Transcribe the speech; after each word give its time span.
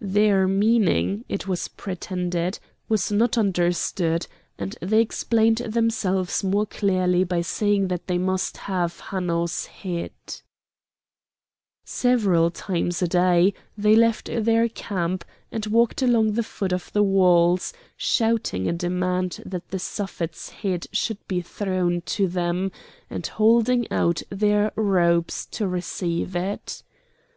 Their 0.00 0.46
meaning, 0.46 1.24
it 1.28 1.48
was 1.48 1.66
pretended, 1.66 2.60
was 2.88 3.10
not 3.10 3.36
understood, 3.36 4.28
and 4.56 4.78
they 4.80 5.00
explained 5.00 5.56
themselves 5.56 6.44
more 6.44 6.66
clearly 6.66 7.24
by 7.24 7.40
saying 7.40 7.88
that 7.88 8.06
they 8.06 8.16
must 8.16 8.58
have 8.58 9.00
Hanno's 9.10 9.66
head. 9.66 10.12
Several 11.84 12.48
times 12.52 13.02
a 13.02 13.08
day, 13.08 13.54
they 13.76 13.96
left 13.96 14.26
their 14.26 14.68
camp, 14.68 15.24
and 15.50 15.66
walked 15.66 16.00
along 16.00 16.34
the 16.34 16.44
foot 16.44 16.72
of 16.72 16.92
the 16.92 17.02
walls, 17.02 17.72
shouting 17.96 18.68
a 18.68 18.72
demand 18.72 19.42
that 19.44 19.70
the 19.70 19.80
Suffet's 19.80 20.50
head 20.50 20.86
should 20.92 21.18
be 21.26 21.40
thrown 21.40 22.02
to 22.02 22.28
them, 22.28 22.70
and 23.10 23.26
holding 23.26 23.90
out 23.90 24.22
their 24.30 24.70
robes 24.76 25.44
to 25.46 25.66
receive 25.66 26.36
it. 26.36 26.84